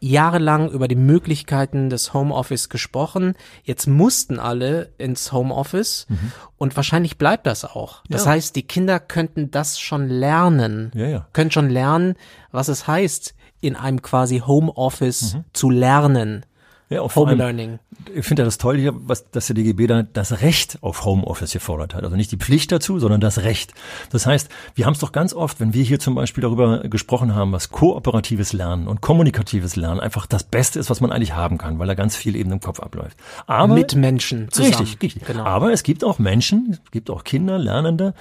[0.00, 3.34] jahrelang über die Möglichkeiten des Homeoffice gesprochen.
[3.62, 6.32] Jetzt mussten alle ins Homeoffice mhm.
[6.58, 8.02] und wahrscheinlich bleibt das auch.
[8.10, 8.32] Das ja.
[8.32, 11.26] heißt, die Kinder könnten das schon lernen, ja, ja.
[11.32, 12.16] können schon lernen,
[12.50, 15.44] was es heißt, in einem quasi Homeoffice mhm.
[15.54, 16.44] zu lernen.
[16.90, 17.78] Ja, auch Home allem, Learning.
[18.14, 21.52] Ich finde ja das toll hier, was, dass der DGB da das Recht auf Homeoffice
[21.52, 22.04] gefordert hat.
[22.04, 23.72] Also nicht die Pflicht dazu, sondern das Recht.
[24.10, 27.34] Das heißt, wir haben es doch ganz oft, wenn wir hier zum Beispiel darüber gesprochen
[27.34, 31.56] haben, was kooperatives Lernen und kommunikatives Lernen einfach das Beste ist, was man eigentlich haben
[31.56, 33.16] kann, weil da ganz viel eben im Kopf abläuft.
[33.46, 34.74] Aber, Mit Menschen zusammen.
[34.74, 35.24] Richtig, richtig.
[35.24, 35.44] Genau.
[35.44, 38.12] Aber es gibt auch Menschen, es gibt auch Kinder, Lernende,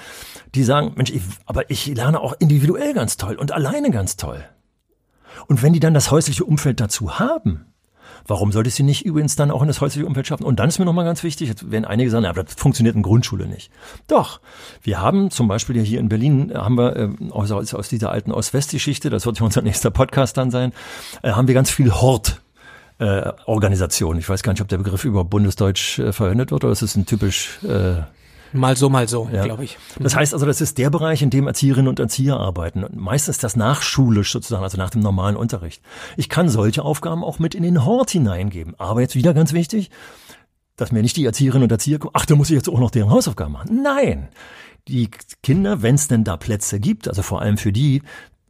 [0.55, 4.45] die sagen, Mensch, ich, aber ich lerne auch individuell ganz toll und alleine ganz toll.
[5.47, 7.65] Und wenn die dann das häusliche Umfeld dazu haben,
[8.27, 10.43] Warum sollte sie nicht übrigens dann auch in das häusliche Umfeld schaffen?
[10.43, 13.01] Und dann ist mir nochmal ganz wichtig, jetzt werden einige sagen, ja, das funktioniert in
[13.01, 13.71] Grundschule nicht.
[14.07, 14.39] Doch,
[14.81, 18.31] wir haben zum Beispiel hier in Berlin, äh, haben wir äh, aus, aus dieser alten
[18.31, 20.73] Ost-West-Geschichte, das wird ja unser nächster Podcast dann sein,
[21.21, 22.41] äh, haben wir ganz viel Hort
[22.99, 24.17] äh, Organisation.
[24.17, 26.95] Ich weiß gar nicht, ob der Begriff über Bundesdeutsch äh, verwendet wird oder ist es
[26.95, 28.03] ein typisch äh,
[28.53, 29.43] Mal so, mal so, ja.
[29.43, 29.77] glaube ich.
[29.99, 32.83] Das heißt also, das ist der Bereich, in dem Erzieherinnen und Erzieher arbeiten.
[32.83, 35.81] Und meistens ist das nachschulisch sozusagen, also nach dem normalen Unterricht.
[36.17, 38.75] Ich kann solche Aufgaben auch mit in den Hort hineingeben.
[38.77, 39.89] Aber jetzt wieder ganz wichtig,
[40.75, 42.91] dass mir nicht die Erzieherinnen und Erzieher kommen, ach, da muss ich jetzt auch noch
[42.91, 43.81] deren Hausaufgaben machen.
[43.83, 44.29] Nein,
[44.87, 45.09] die
[45.41, 48.01] Kinder, wenn es denn da Plätze gibt, also vor allem für die,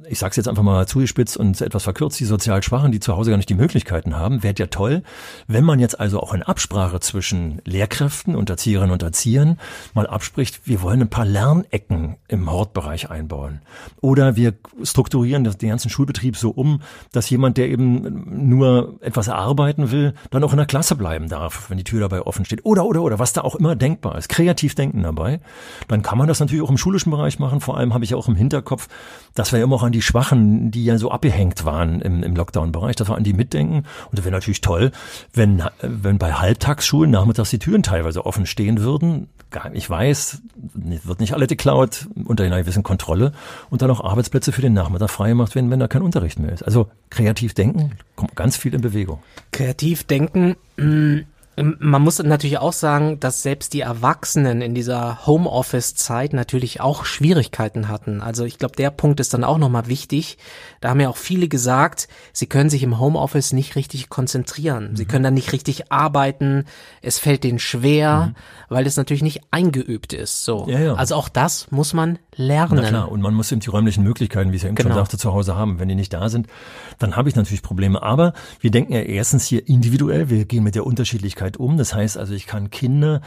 [0.08, 3.16] ich sage es jetzt einfach mal zugespitzt und etwas verkürzt, die sozial Schwachen, die zu
[3.16, 5.04] Hause gar nicht die Möglichkeiten haben, wäre ja toll,
[5.48, 9.60] wenn man jetzt also auch in Absprache zwischen Lehrkräften und Erzieherinnen und Erziehern
[9.94, 13.62] mal abspricht, wir wollen ein paar Lernecken im Hortbereich einbauen.
[14.02, 19.92] Oder wir strukturieren den ganzen Schulbetrieb so um, dass jemand, der eben nur etwas erarbeiten
[19.92, 22.66] will, dann auch in der Klasse bleiben darf, wenn die Tür dabei offen steht.
[22.66, 24.30] Oder, oder, oder, was da auch immer denkbar ist.
[24.30, 25.39] Kreativ denken dabei.
[25.88, 27.62] Dann kann man das natürlich auch im schulischen Bereich machen.
[27.62, 28.88] Vor allem habe ich auch im Hinterkopf,
[29.36, 32.96] dass wir immer auch an die Schwachen, die ja so abgehängt waren im, im Lockdown-Bereich,
[32.96, 33.86] dass wir an die mitdenken.
[34.10, 34.92] Und das wäre natürlich toll,
[35.34, 39.30] wenn, wenn bei Halbtagsschulen nachmittags die Türen teilweise offen stehen würden.
[39.74, 40.42] Ich weiß,
[40.74, 43.34] wird nicht alle geklaut, unter einer gewissen Kontrolle
[43.70, 46.52] und dann auch Arbeitsplätze für den Nachmittag frei gemacht werden, wenn da kein Unterricht mehr
[46.52, 46.64] ist.
[46.64, 49.20] Also kreativ denken, kommt ganz viel in Bewegung.
[49.52, 56.34] Kreativ denken, ähm, man muss natürlich auch sagen, dass selbst die Erwachsenen in dieser Homeoffice-Zeit
[56.34, 58.22] natürlich auch Schwierigkeiten hatten.
[58.22, 60.38] Also ich glaube, der Punkt ist dann auch nochmal wichtig.
[60.82, 64.92] Da haben ja auch viele gesagt, sie können sich im Homeoffice nicht richtig konzentrieren.
[64.92, 64.96] Mhm.
[64.96, 66.66] Sie können dann nicht richtig arbeiten.
[67.04, 68.36] Es fällt denen schwer, mhm.
[68.70, 70.46] weil es natürlich nicht eingeübt ist.
[70.46, 70.66] So.
[70.68, 70.94] Ja, ja.
[70.96, 72.80] Also auch das muss man lernen.
[72.82, 74.89] Na klar, und man muss eben die räumlichen Möglichkeiten, wie ich eben genau.
[74.89, 75.80] schon sagte, zu Hause haben.
[75.80, 76.48] Wenn die nicht da sind,
[76.98, 78.02] dann habe ich natürlich Probleme.
[78.02, 80.32] Aber wir denken ja erstens hier individuell.
[80.32, 81.78] Wir gehen mit der Unterschiedlichkeit Möglichkeit um.
[81.78, 83.22] Das heißt also, ich kann Kinder,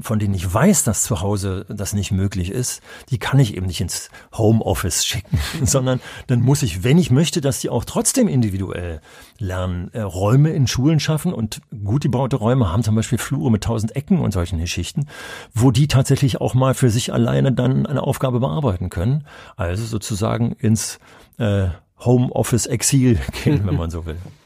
[0.00, 3.66] von denen ich weiß, dass zu Hause das nicht möglich ist, die kann ich eben
[3.66, 8.28] nicht ins Homeoffice schicken, sondern dann muss ich, wenn ich möchte, dass die auch trotzdem
[8.28, 9.00] individuell
[9.38, 13.64] lernen, äh, Räume in Schulen schaffen und gut gebaute Räume haben zum Beispiel Flure mit
[13.64, 15.06] tausend Ecken und solchen Geschichten,
[15.54, 19.24] wo die tatsächlich auch mal für sich alleine dann eine Aufgabe bearbeiten können.
[19.56, 20.98] Also sozusagen ins
[21.38, 21.68] äh,
[22.00, 24.16] Homeoffice-Exil gehen, wenn man so will.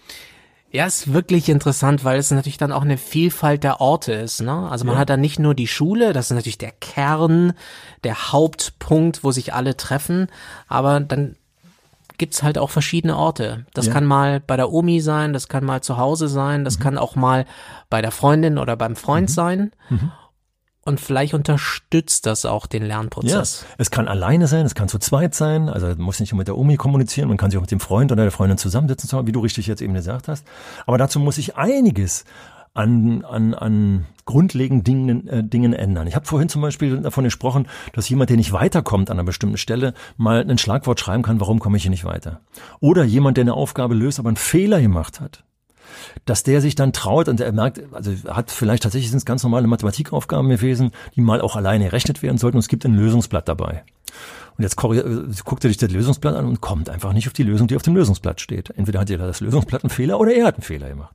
[0.77, 4.43] Ja, ist wirklich interessant, weil es natürlich dann auch eine Vielfalt der Orte ist.
[4.43, 4.69] Ne?
[4.71, 5.01] Also man ja.
[5.01, 7.55] hat dann nicht nur die Schule, das ist natürlich der Kern,
[8.05, 10.27] der Hauptpunkt, wo sich alle treffen,
[10.69, 11.37] aber dann
[12.19, 13.65] gibt's halt auch verschiedene Orte.
[13.73, 13.95] Das ja.
[13.95, 16.83] kann mal bei der Omi sein, das kann mal zu Hause sein, das mhm.
[16.83, 17.47] kann auch mal
[17.89, 19.33] bei der Freundin oder beim Freund mhm.
[19.33, 19.73] sein.
[19.89, 20.13] Mhm.
[20.87, 23.63] Und vielleicht unterstützt das auch den Lernprozess.
[23.63, 25.69] Ja, es kann alleine sein, es kann zu zweit sein.
[25.69, 27.81] Also man muss nicht nur mit der Omi kommunizieren, man kann sich auch mit dem
[27.81, 30.47] Freund oder der Freundin zusammensetzen, wie du richtig jetzt eben gesagt hast.
[30.87, 32.25] Aber dazu muss ich einiges
[32.73, 36.07] an, an, an grundlegenden Dingen, äh, Dingen ändern.
[36.07, 39.57] Ich habe vorhin zum Beispiel davon gesprochen, dass jemand, der nicht weiterkommt an einer bestimmten
[39.57, 42.43] Stelle, mal ein Schlagwort schreiben kann, warum komme ich hier nicht weiter.
[42.79, 45.43] Oder jemand, der eine Aufgabe löst, aber einen Fehler gemacht hat
[46.25, 49.43] dass der sich dann traut und er merkt, also hat vielleicht tatsächlich sind es ganz
[49.43, 53.49] normale Mathematikaufgaben gewesen, die mal auch alleine errechnet werden sollten und es gibt ein Lösungsblatt
[53.49, 53.85] dabei.
[54.57, 57.43] Und jetzt äh, guckt er sich das Lösungsblatt an und kommt einfach nicht auf die
[57.43, 58.71] Lösung, die auf dem Lösungsblatt steht.
[58.71, 61.15] Entweder hat er das Lösungsblatt einen Fehler oder er hat einen Fehler gemacht.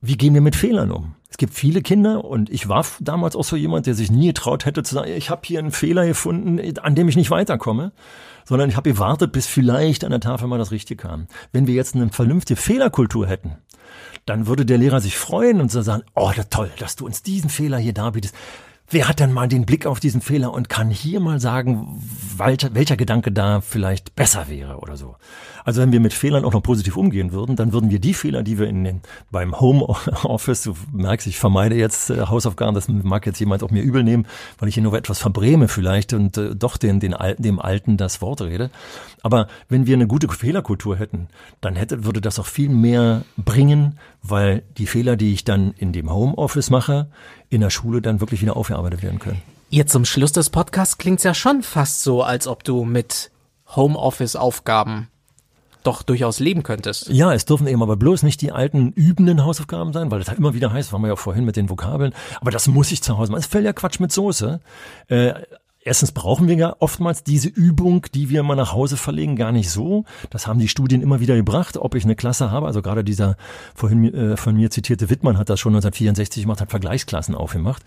[0.00, 1.14] Wie gehen wir mit Fehlern um?
[1.30, 4.66] Es gibt viele Kinder und ich war damals auch so jemand, der sich nie getraut
[4.66, 7.90] hätte zu sagen, ich habe hier einen Fehler gefunden, an dem ich nicht weiterkomme,
[8.44, 11.26] sondern ich habe gewartet, bis vielleicht an der Tafel mal das Richtige kam.
[11.52, 13.56] Wenn wir jetzt eine vernünftige Fehlerkultur hätten,
[14.26, 17.50] dann würde der Lehrer sich freuen und so sagen, oh, toll, dass du uns diesen
[17.50, 18.34] Fehler hier darbietest.
[18.88, 22.02] Wer hat denn mal den Blick auf diesen Fehler und kann hier mal sagen,
[22.36, 25.16] welcher, welcher Gedanke da vielleicht besser wäre oder so?
[25.64, 28.42] Also wenn wir mit Fehlern auch noch positiv umgehen würden, dann würden wir die Fehler,
[28.42, 29.00] die wir in den,
[29.30, 33.82] beim Homeoffice, du merkst, ich vermeide jetzt äh, Hausaufgaben, das mag jetzt jemand auch mir
[33.82, 34.26] übel nehmen,
[34.58, 37.96] weil ich hier nur etwas verbräme vielleicht und äh, doch den, den Alten, dem Alten
[37.96, 38.70] das Wort rede.
[39.22, 41.28] Aber wenn wir eine gute Fehlerkultur hätten,
[41.62, 45.92] dann hätte, würde das auch viel mehr bringen, weil die Fehler, die ich dann in
[45.92, 47.08] dem Homeoffice mache,
[47.48, 49.40] in der Schule dann wirklich wieder aufgearbeitet werden können.
[49.70, 53.30] Jetzt zum Schluss des Podcasts klingt's ja schon fast so, als ob du mit
[53.74, 55.08] Homeoffice-Aufgaben
[55.84, 57.08] doch durchaus leben könntest.
[57.08, 60.38] Ja, es dürfen eben aber bloß nicht die alten übenden Hausaufgaben sein, weil das halt
[60.38, 63.16] immer wieder heißt, waren wir ja vorhin mit den Vokabeln, aber das muss ich zu
[63.16, 63.42] Hause machen.
[63.42, 64.60] Das fällt ja Quatsch mit Soße.
[65.08, 65.34] Äh,
[65.86, 69.68] Erstens brauchen wir ja oftmals diese Übung, die wir mal nach Hause verlegen, gar nicht
[69.68, 70.04] so.
[70.30, 72.66] Das haben die Studien immer wieder gebracht, ob ich eine Klasse habe.
[72.66, 73.36] Also gerade dieser
[73.74, 77.82] vorhin äh, von mir zitierte Wittmann hat das schon 1964 gemacht, hat Vergleichsklassen aufgemacht.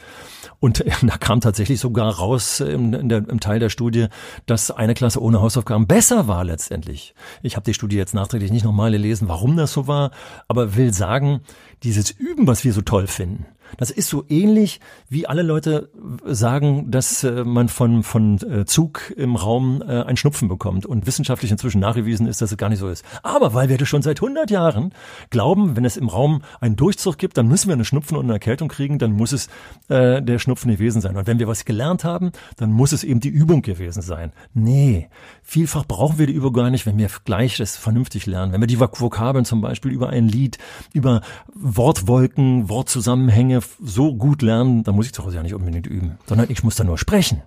[0.59, 4.07] Und äh, da kam tatsächlich sogar raus äh, im, in der, im Teil der Studie,
[4.45, 7.15] dass eine Klasse ohne Hausaufgaben besser war letztendlich.
[7.41, 10.11] Ich habe die Studie jetzt nachträglich nicht nochmal gelesen, warum das so war,
[10.47, 11.41] aber will sagen,
[11.81, 15.89] dieses Üben, was wir so toll finden, das ist so ähnlich, wie alle Leute
[16.25, 21.05] sagen, dass äh, man von, von äh, Zug im Raum äh, ein Schnupfen bekommt und
[21.05, 23.03] wissenschaftlich inzwischen nachgewiesen ist, dass es gar nicht so ist.
[23.23, 24.93] Aber weil wir das schon seit 100 Jahren
[25.29, 28.33] glauben, wenn es im Raum einen Durchzug gibt, dann müssen wir eine Schnupfen und eine
[28.33, 29.47] Erkältung kriegen, dann muss es
[29.89, 31.17] äh, der Schnupfen gewesen sein.
[31.17, 34.31] Und wenn wir was gelernt haben, dann muss es eben die Übung gewesen sein.
[34.53, 35.09] Nee,
[35.41, 38.53] vielfach brauchen wir die Übung gar nicht, wenn wir gleich das vernünftig lernen.
[38.53, 40.57] Wenn wir die Vokabeln zum Beispiel über ein Lied,
[40.93, 41.21] über
[41.53, 46.17] Wortwolken, Wortzusammenhänge, Dinge so gut lernen, dann muss ich zu Hause ja nicht unbedingt üben,
[46.25, 47.41] sondern ich muss dann nur sprechen.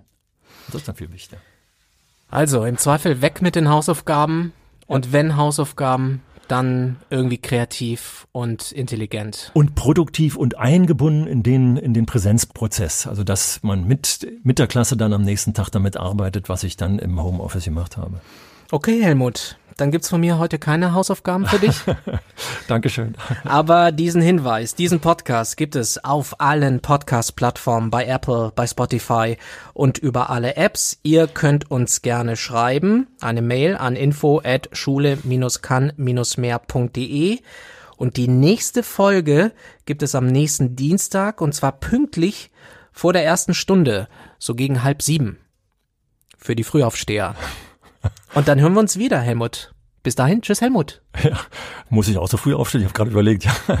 [0.67, 1.41] Das ist dann viel wichtiger.
[2.29, 4.53] Also im Zweifel weg mit den Hausaufgaben
[4.87, 9.51] und wenn Hausaufgaben, dann irgendwie kreativ und intelligent.
[9.53, 13.07] Und produktiv und eingebunden in den, in den Präsenzprozess.
[13.07, 16.75] Also, dass man mit, mit der Klasse dann am nächsten Tag damit arbeitet, was ich
[16.75, 18.19] dann im Homeoffice gemacht habe.
[18.69, 21.81] Okay, Helmut, dann gibt's von mir heute keine Hausaufgaben für dich.
[22.67, 23.15] Dankeschön.
[23.43, 29.37] Aber diesen Hinweis, diesen Podcast gibt es auf allen Podcast-Plattformen, bei Apple, bei Spotify
[29.73, 30.99] und über alle Apps.
[31.01, 37.39] Ihr könnt uns gerne schreiben, eine Mail an info at schule-kann-mehr.de
[37.97, 39.51] und die nächste Folge
[39.85, 42.51] gibt es am nächsten Dienstag und zwar pünktlich
[42.91, 45.39] vor der ersten Stunde, so gegen halb sieben.
[46.37, 47.35] Für die Frühaufsteher.
[48.33, 49.70] Und dann hören wir uns wieder, Helmut.
[50.03, 51.01] Bis dahin, tschüss Helmut.
[51.23, 51.37] Ja,
[51.89, 52.81] muss ich auch so früh aufstehen?
[52.81, 53.43] Ich habe gerade überlegt.
[53.43, 53.53] Ja.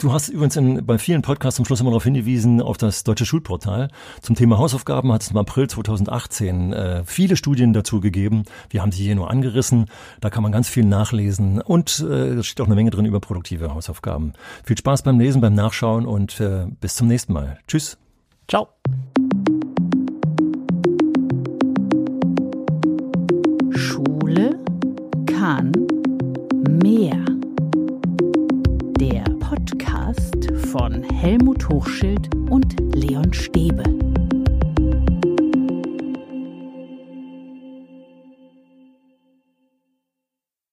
[0.00, 3.24] Du hast übrigens in, bei vielen Podcasts zum Schluss immer darauf hingewiesen, auf das deutsche
[3.24, 3.88] Schulportal.
[4.20, 8.44] Zum Thema Hausaufgaben hat es im April 2018 äh, viele Studien dazu gegeben.
[8.68, 9.86] Wir haben sie hier nur angerissen.
[10.20, 13.20] Da kann man ganz viel nachlesen und äh, es steht auch eine Menge drin über
[13.20, 14.34] produktive Hausaufgaben.
[14.62, 17.58] Viel Spaß beim Lesen, beim Nachschauen und äh, bis zum nächsten Mal.
[17.66, 17.96] Tschüss.
[18.46, 18.68] Ciao.
[25.44, 25.72] Kann
[26.80, 27.22] mehr.
[28.98, 33.82] Der Podcast von Helmut Hochschild und Leon Stäbe.